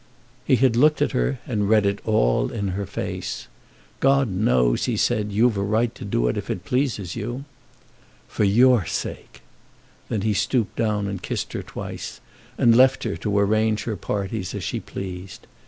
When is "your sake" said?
8.43-9.41